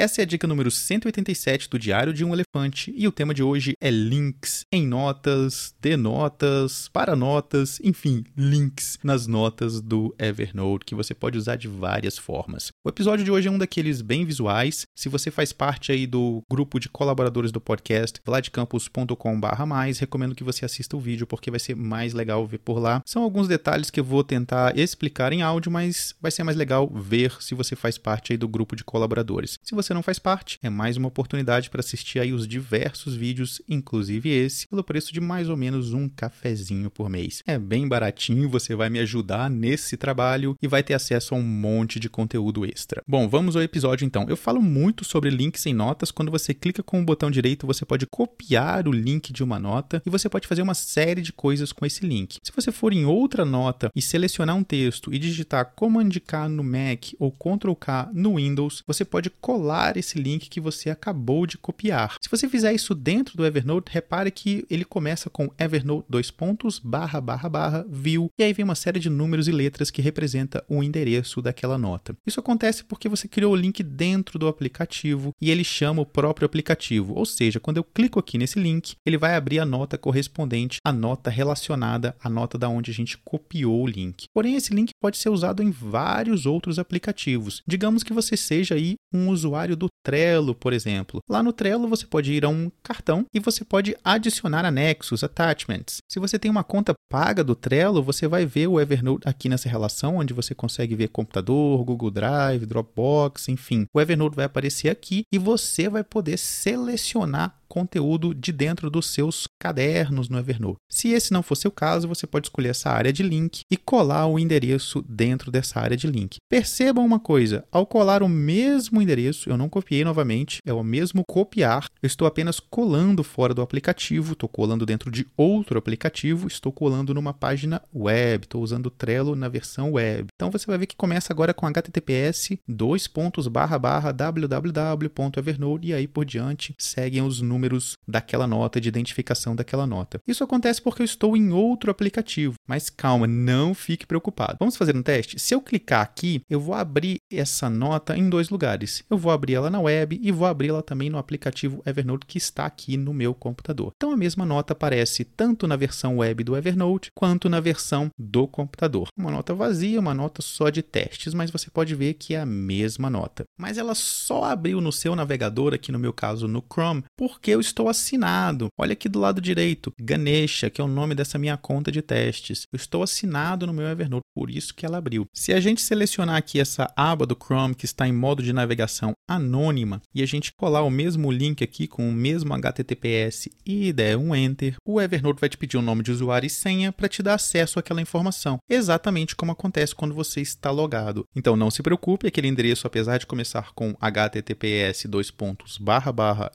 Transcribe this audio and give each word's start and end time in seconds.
Essa 0.00 0.22
é 0.22 0.24
a 0.24 0.26
dica 0.26 0.46
número 0.46 0.70
187 0.70 1.68
do 1.68 1.78
Diário 1.78 2.14
de 2.14 2.24
um 2.24 2.32
Elefante 2.32 2.90
e 2.96 3.06
o 3.06 3.12
tema 3.12 3.34
de 3.34 3.42
hoje 3.42 3.74
é 3.78 3.90
links 3.90 4.64
em 4.72 4.86
notas, 4.86 5.74
de 5.78 5.94
notas, 5.94 6.88
para 6.88 7.14
notas, 7.14 7.78
enfim, 7.84 8.24
links 8.34 8.98
nas 9.04 9.26
notas 9.26 9.78
do 9.78 10.14
Evernote 10.18 10.86
que 10.86 10.94
você 10.94 11.12
pode 11.12 11.36
usar 11.36 11.56
de 11.56 11.68
várias 11.68 12.16
formas. 12.16 12.72
O 12.82 12.88
episódio 12.88 13.22
de 13.22 13.30
hoje 13.30 13.46
é 13.46 13.50
um 13.50 13.58
daqueles 13.58 14.00
bem 14.00 14.24
visuais. 14.24 14.86
Se 14.96 15.10
você 15.10 15.30
faz 15.30 15.52
parte 15.52 15.92
aí 15.92 16.06
do 16.06 16.42
grupo 16.50 16.80
de 16.80 16.88
colaboradores 16.88 17.52
do 17.52 17.60
podcast, 17.60 18.18
vladcampus.com/mais, 18.24 19.98
recomendo 19.98 20.34
que 20.34 20.42
você 20.42 20.64
assista 20.64 20.96
o 20.96 21.00
vídeo 21.00 21.26
porque 21.26 21.50
vai 21.50 21.60
ser 21.60 21.76
mais 21.76 22.14
legal 22.14 22.46
ver 22.46 22.56
por 22.56 22.78
lá. 22.78 23.02
São 23.04 23.22
alguns 23.22 23.46
detalhes 23.46 23.90
que 23.90 24.00
eu 24.00 24.04
vou 24.04 24.24
tentar 24.24 24.78
explicar 24.78 25.30
em 25.30 25.42
áudio, 25.42 25.70
mas 25.70 26.14
vai 26.22 26.30
ser 26.30 26.42
mais 26.42 26.56
legal 26.56 26.88
ver 26.88 27.36
se 27.40 27.54
você 27.54 27.76
faz 27.76 27.98
parte 27.98 28.32
aí 28.32 28.38
do 28.38 28.48
grupo 28.48 28.74
de 28.74 28.82
colaboradores. 28.82 29.58
Se 29.62 29.74
você 29.74 29.92
não 29.92 30.02
faz 30.02 30.18
parte, 30.18 30.58
é 30.62 30.70
mais 30.70 30.96
uma 30.96 31.08
oportunidade 31.08 31.68
para 31.68 31.80
assistir 31.80 32.18
aí 32.18 32.32
os 32.32 32.48
diversos 32.48 33.14
vídeos, 33.14 33.60
inclusive 33.68 34.30
esse, 34.30 34.66
pelo 34.66 34.82
preço 34.82 35.12
de 35.12 35.20
mais 35.20 35.50
ou 35.50 35.56
menos 35.56 35.92
um 35.92 36.08
cafezinho 36.08 36.90
por 36.90 37.10
mês. 37.10 37.42
É 37.46 37.58
bem 37.58 37.86
baratinho, 37.86 38.48
você 38.48 38.74
vai 38.74 38.88
me 38.88 39.00
ajudar 39.00 39.50
nesse 39.50 39.98
trabalho 39.98 40.56
e 40.62 40.66
vai 40.66 40.82
ter 40.82 40.94
acesso 40.94 41.34
a 41.34 41.36
um 41.36 41.42
monte 41.42 42.00
de 42.00 42.08
conteúdo 42.08 42.69
extra. 42.70 43.02
Bom, 43.06 43.28
vamos 43.28 43.56
ao 43.56 43.62
episódio 43.62 44.04
então. 44.04 44.26
Eu 44.28 44.36
falo 44.36 44.62
muito 44.62 45.04
sobre 45.04 45.30
links 45.30 45.66
em 45.66 45.74
notas. 45.74 46.10
Quando 46.10 46.30
você 46.30 46.54
clica 46.54 46.82
com 46.82 47.00
o 47.00 47.04
botão 47.04 47.30
direito, 47.30 47.66
você 47.66 47.84
pode 47.84 48.06
copiar 48.06 48.86
o 48.86 48.92
link 48.92 49.32
de 49.32 49.42
uma 49.42 49.58
nota 49.58 50.02
e 50.06 50.10
você 50.10 50.28
pode 50.28 50.46
fazer 50.46 50.62
uma 50.62 50.74
série 50.74 51.22
de 51.22 51.32
coisas 51.32 51.72
com 51.72 51.84
esse 51.84 52.06
link. 52.06 52.38
Se 52.42 52.52
você 52.54 52.70
for 52.70 52.92
em 52.92 53.04
outra 53.04 53.44
nota 53.44 53.90
e 53.94 54.02
selecionar 54.02 54.56
um 54.56 54.62
texto 54.62 55.12
e 55.12 55.18
digitar 55.18 55.72
Command 55.74 56.10
K 56.26 56.48
no 56.48 56.62
Mac 56.62 57.12
ou 57.18 57.32
Ctrl 57.32 57.74
K 57.74 58.10
no 58.12 58.36
Windows, 58.36 58.82
você 58.86 59.04
pode 59.04 59.30
colar 59.30 59.96
esse 59.96 60.18
link 60.18 60.48
que 60.48 60.60
você 60.60 60.90
acabou 60.90 61.46
de 61.46 61.58
copiar. 61.58 62.14
Se 62.22 62.30
você 62.30 62.48
fizer 62.48 62.72
isso 62.72 62.94
dentro 62.94 63.36
do 63.36 63.44
Evernote, 63.44 63.92
repare 63.92 64.30
que 64.30 64.64
ele 64.70 64.84
começa 64.84 65.28
com 65.28 65.50
Evernote 65.58 66.06
dois 66.08 66.30
pontos 66.30 66.78
barra 66.78 67.20
barra 67.20 67.48
barra 67.48 67.86
view 67.88 68.30
e 68.38 68.42
aí 68.42 68.52
vem 68.52 68.64
uma 68.64 68.74
série 68.74 69.00
de 69.00 69.10
números 69.10 69.48
e 69.48 69.52
letras 69.52 69.90
que 69.90 70.02
representa 70.02 70.64
o 70.68 70.82
endereço 70.82 71.42
daquela 71.42 71.78
nota. 71.78 72.14
Isso 72.26 72.40
acontece 72.40 72.59
porque 72.88 73.08
você 73.08 73.26
criou 73.26 73.52
o 73.52 73.56
link 73.56 73.82
dentro 73.82 74.38
do 74.38 74.48
aplicativo 74.48 75.32
e 75.40 75.50
ele 75.50 75.64
chama 75.64 76.02
o 76.02 76.06
próprio 76.06 76.46
aplicativo, 76.46 77.14
ou 77.14 77.24
seja, 77.24 77.58
quando 77.58 77.78
eu 77.78 77.84
clico 77.84 78.18
aqui 78.18 78.36
nesse 78.36 78.60
link, 78.60 78.94
ele 79.06 79.16
vai 79.16 79.34
abrir 79.34 79.58
a 79.58 79.64
nota 79.64 79.96
correspondente 79.96 80.78
à 80.84 80.92
nota 80.92 81.30
relacionada 81.30 82.16
à 82.22 82.28
nota 82.28 82.58
da 82.58 82.68
onde 82.68 82.90
a 82.90 82.94
gente 82.94 83.18
copiou 83.18 83.82
o 83.82 83.86
link. 83.86 84.24
Porém, 84.34 84.56
esse 84.56 84.74
link 84.74 84.90
pode 85.00 85.16
ser 85.16 85.30
usado 85.30 85.62
em 85.62 85.70
vários 85.70 86.46
outros 86.46 86.78
aplicativos. 86.78 87.62
Digamos 87.66 88.02
que 88.02 88.12
você 88.12 88.36
seja 88.36 88.74
aí 88.74 88.94
um 89.12 89.28
usuário 89.28 89.76
do 89.76 89.88
Trello, 90.04 90.54
por 90.54 90.72
exemplo. 90.72 91.20
Lá 91.28 91.42
no 91.42 91.52
Trello 91.52 91.88
você 91.88 92.06
pode 92.06 92.32
ir 92.32 92.44
a 92.44 92.48
um 92.48 92.70
cartão 92.82 93.24
e 93.34 93.40
você 93.40 93.64
pode 93.64 93.96
adicionar 94.04 94.64
anexos, 94.64 95.22
attachments. 95.22 95.98
Se 96.10 96.18
você 96.18 96.38
tem 96.38 96.50
uma 96.50 96.64
conta 96.64 96.94
paga 97.10 97.42
do 97.42 97.54
Trello, 97.54 98.02
você 98.02 98.26
vai 98.26 98.46
ver 98.46 98.66
o 98.68 98.80
Evernote 98.80 99.28
aqui 99.28 99.48
nessa 99.48 99.68
relação, 99.68 100.16
onde 100.16 100.32
você 100.32 100.54
consegue 100.54 100.94
ver 100.94 101.08
computador, 101.08 101.84
Google 101.84 102.10
Drive, 102.10 102.49
Dropbox, 102.58 103.48
enfim. 103.48 103.86
O 103.94 104.00
Evernote 104.00 104.36
vai 104.36 104.44
aparecer 104.44 104.88
aqui 104.88 105.22
e 105.32 105.38
você 105.38 105.88
vai 105.88 106.04
poder 106.04 106.36
selecionar 106.36 107.60
conteúdo 107.70 108.34
de 108.34 108.50
dentro 108.50 108.90
dos 108.90 109.06
seus 109.06 109.46
cadernos 109.60 110.28
no 110.28 110.36
Evernote. 110.36 110.80
Se 110.90 111.10
esse 111.10 111.32
não 111.32 111.42
for 111.42 111.54
seu 111.54 111.70
caso, 111.70 112.08
você 112.08 112.26
pode 112.26 112.48
escolher 112.48 112.70
essa 112.70 112.90
área 112.90 113.12
de 113.12 113.22
link 113.22 113.60
e 113.70 113.76
colar 113.76 114.26
o 114.26 114.40
endereço 114.40 115.04
dentro 115.08 115.52
dessa 115.52 115.78
área 115.78 115.96
de 115.96 116.08
link. 116.08 116.38
Percebam 116.50 117.06
uma 117.06 117.20
coisa, 117.20 117.64
ao 117.70 117.86
colar 117.86 118.24
o 118.24 118.28
mesmo 118.28 119.00
endereço, 119.00 119.48
eu 119.48 119.56
não 119.56 119.68
copiei 119.68 120.04
novamente, 120.04 120.58
é 120.66 120.72
o 120.72 120.82
mesmo 120.82 121.24
copiar, 121.24 121.86
eu 122.02 122.06
estou 122.08 122.26
apenas 122.26 122.58
colando 122.58 123.22
fora 123.22 123.54
do 123.54 123.62
aplicativo, 123.62 124.32
estou 124.32 124.48
colando 124.48 124.84
dentro 124.84 125.08
de 125.08 125.24
outro 125.36 125.78
aplicativo, 125.78 126.48
estou 126.48 126.72
colando 126.72 127.14
numa 127.14 127.32
página 127.32 127.80
web, 127.94 128.46
estou 128.46 128.62
usando 128.62 128.86
o 128.86 128.90
Trello 128.90 129.36
na 129.36 129.48
versão 129.48 129.92
web. 129.92 130.26
Então 130.34 130.50
você 130.50 130.66
vai 130.66 130.76
ver 130.76 130.86
que 130.86 130.96
começa 130.96 131.32
agora 131.32 131.54
com 131.54 131.66
https 131.68 132.39
dois 132.66 133.06
pontos 133.06 133.46
barra 133.48 133.78
barra 133.78 134.12
www.evernote 134.12 135.88
e 135.88 135.94
aí 135.94 136.06
por 136.06 136.24
diante 136.24 136.74
seguem 136.78 137.22
os 137.22 137.40
números 137.40 137.96
daquela 138.06 138.46
nota, 138.46 138.80
de 138.80 138.88
identificação 138.88 139.54
daquela 139.54 139.86
nota. 139.86 140.20
Isso 140.26 140.44
acontece 140.44 140.80
porque 140.80 141.02
eu 141.02 141.04
estou 141.04 141.36
em 141.36 141.52
outro 141.52 141.90
aplicativo, 141.90 142.54
mas 142.68 142.90
calma, 142.90 143.26
não 143.26 143.74
fique 143.74 144.06
preocupado. 144.06 144.56
Vamos 144.58 144.76
fazer 144.76 144.96
um 144.96 145.02
teste? 145.02 145.38
Se 145.38 145.54
eu 145.54 145.60
clicar 145.60 146.02
aqui, 146.02 146.40
eu 146.48 146.60
vou 146.60 146.74
abrir 146.74 147.18
essa 147.30 147.68
nota 147.68 148.16
em 148.16 148.28
dois 148.28 148.50
lugares. 148.50 149.04
Eu 149.10 149.18
vou 149.18 149.32
abrir 149.32 149.54
ela 149.54 149.70
na 149.70 149.80
web 149.80 150.18
e 150.20 150.32
vou 150.32 150.46
abrir 150.46 150.68
ela 150.68 150.82
também 150.82 151.10
no 151.10 151.18
aplicativo 151.18 151.82
Evernote 151.86 152.26
que 152.26 152.38
está 152.38 152.66
aqui 152.66 152.96
no 152.96 153.12
meu 153.12 153.34
computador. 153.34 153.92
Então 153.96 154.12
a 154.12 154.16
mesma 154.16 154.44
nota 154.44 154.72
aparece 154.72 155.24
tanto 155.24 155.66
na 155.66 155.76
versão 155.76 156.18
web 156.18 156.44
do 156.44 156.56
Evernote 156.56 157.10
quanto 157.14 157.48
na 157.48 157.60
versão 157.60 158.10
do 158.18 158.46
computador. 158.46 159.08
Uma 159.16 159.30
nota 159.30 159.54
vazia, 159.54 160.00
uma 160.00 160.14
nota 160.14 160.42
só 160.42 160.70
de 160.70 160.82
testes, 160.82 161.34
mas 161.34 161.50
você 161.50 161.70
pode 161.70 161.94
ver 161.94 162.14
que 162.14 162.29
é 162.34 162.40
a 162.40 162.46
mesma 162.46 163.10
nota. 163.10 163.44
Mas 163.58 163.76
ela 163.76 163.94
só 163.94 164.44
abriu 164.44 164.80
no 164.80 164.92
seu 164.92 165.14
navegador, 165.14 165.74
aqui 165.74 165.92
no 165.92 165.98
meu 165.98 166.12
caso 166.12 166.48
no 166.48 166.64
Chrome, 166.72 167.04
porque 167.16 167.40
porque 167.40 167.52
eu 167.52 167.60
estou 167.60 167.88
assinado. 167.88 168.68
Olha 168.78 168.92
aqui 168.92 169.08
do 169.08 169.18
lado 169.18 169.40
direito, 169.40 169.92
Ganesha, 169.98 170.68
que 170.68 170.80
é 170.80 170.84
o 170.84 170.88
nome 170.88 171.14
dessa 171.14 171.38
minha 171.38 171.56
conta 171.56 171.90
de 171.90 172.02
testes. 172.02 172.64
Eu 172.70 172.76
estou 172.76 173.02
assinado 173.02 173.66
no 173.66 173.72
meu 173.72 173.86
Evernote, 173.86 174.26
por 174.34 174.50
isso 174.50 174.74
que 174.74 174.84
ela 174.84 174.98
abriu. 174.98 175.24
Se 175.34 175.52
a 175.52 175.58
gente 175.58 175.80
selecionar 175.80 176.36
aqui 176.36 176.60
essa 176.60 176.92
aba 176.94 177.24
do 177.24 177.34
Chrome 177.34 177.74
que 177.74 177.86
está 177.86 178.06
em 178.06 178.12
modo 178.12 178.42
de 178.42 178.52
navegação 178.52 179.14
anônima 179.26 180.02
e 180.14 180.22
a 180.22 180.26
gente 180.26 180.52
colar 180.52 180.82
o 180.82 180.90
mesmo 180.90 181.32
link 181.32 181.64
aqui 181.64 181.86
com 181.86 182.08
o 182.08 182.12
mesmo 182.12 182.52
HTTPS 182.52 183.48
e 183.64 183.90
der 183.92 184.18
um 184.18 184.34
Enter, 184.34 184.76
o 184.86 185.00
Evernote 185.00 185.40
vai 185.40 185.48
te 185.48 185.56
pedir 185.56 185.78
o 185.78 185.80
um 185.80 185.84
nome 185.84 186.02
de 186.02 186.12
usuário 186.12 186.46
e 186.46 186.50
senha 186.50 186.92
para 186.92 187.08
te 187.08 187.22
dar 187.22 187.34
acesso 187.34 187.78
àquela 187.78 188.02
informação, 188.02 188.58
exatamente 188.68 189.34
como 189.34 189.52
acontece 189.52 189.94
quando 189.94 190.14
você 190.14 190.42
está 190.42 190.70
logado. 190.70 191.24
Então 191.34 191.56
não 191.56 191.70
se 191.70 191.82
preocupe, 191.82 192.19
aquele 192.28 192.48
endereço, 192.48 192.86
apesar 192.86 193.18
de 193.18 193.26
começar 193.26 193.72
com 193.74 193.94
https 194.00 195.04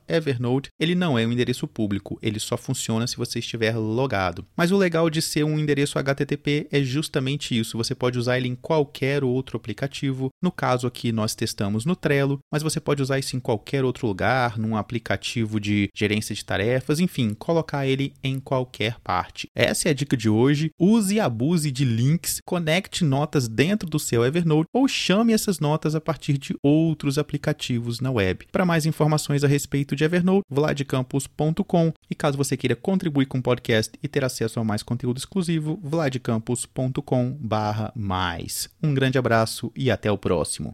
Evernote, 0.08 0.70
ele 0.80 0.96
não 0.96 1.18
é 1.18 1.26
um 1.26 1.31
endereço 1.31 1.68
público, 1.68 2.18
ele 2.22 2.40
só 2.40 2.58
funciona 2.58 3.08
se 3.08 3.18
você 3.18 3.40
estiver 3.40 3.75
logado. 3.75 4.46
Mas 4.56 4.72
o 4.72 4.78
legal 4.78 5.09
de 5.09 5.22
ser 5.22 5.44
um 5.44 5.59
endereço 5.59 6.00
HTTP 6.00 6.68
é 6.72 6.81
justamente 6.81 7.58
isso, 7.58 7.78
você 7.78 7.96
pode 7.96 8.18
usar 8.18 8.38
ele 8.38 8.48
em 8.48 8.56
qualquer 8.56 9.24
outro 9.24 9.58
aplicativo. 9.58 10.30
No 10.42 10.52
caso 10.52 10.88
aqui 10.88 11.12
nós 11.12 11.36
testamos 11.36 11.86
no 11.86 11.96
Trello, 11.96 12.40
mas 12.52 12.64
você 12.64 12.80
pode 12.80 13.02
usar 13.02 13.20
isso 13.20 13.36
em 13.36 13.40
qualquer 13.40 13.84
outro 13.84 14.08
lugar, 14.08 14.58
num 14.58 14.75
aplicativo 14.78 15.59
de 15.59 15.90
gerência 15.96 16.36
de 16.36 16.46
tarefas, 16.46 17.00
enfim, 17.00 17.34
colocar 17.34 17.86
ele 17.86 18.14
em 18.24 18.40
qualquer 18.40 19.00
parte. 19.00 19.48
Essa 19.56 19.90
é 19.90 19.92
a 19.92 19.94
dica 19.94 20.16
de 20.16 20.30
hoje. 20.30 20.70
Use 20.80 21.16
e 21.16 21.20
abuse 21.20 21.72
de 21.72 21.86
links, 21.86 22.42
conecte 22.46 23.04
notas 23.04 23.48
dentro 23.48 23.90
do 23.90 24.00
seu 24.00 24.25
Evernote 24.25 24.70
ou 24.74 24.88
chame 24.88 25.34
essas 25.34 25.55
notas 25.60 25.96
a 25.96 26.02
partir 26.02 26.38
de 26.38 26.56
outros 26.62 27.18
aplicativos 27.18 28.00
na 28.00 28.12
web. 28.12 28.46
Para 28.52 28.66
mais 28.66 28.86
informações 28.86 29.44
a 29.44 29.48
respeito 29.48 29.96
de 29.96 30.04
Evernote, 30.04 30.46
Vlad 30.50 30.76
vladcampus.com 30.76 31.94
e 32.10 32.16
caso 32.16 32.38
você 32.38 32.58
queira 32.58 32.76
contribuir 32.76 33.28
com 33.28 33.38
o 33.40 33.42
podcast 33.42 33.98
e 34.02 34.08
ter 34.08 34.24
acesso 34.24 34.58
a 34.60 34.64
mais 34.64 34.82
conteúdo 34.84 35.18
exclusivo, 35.18 35.78
vladcampus.com/mais. 35.84 38.70
Um 38.84 38.94
grande 38.94 39.18
abraço 39.18 39.72
e 39.76 39.90
até 39.90 40.12
o 40.12 40.18
próximo. 40.18 40.74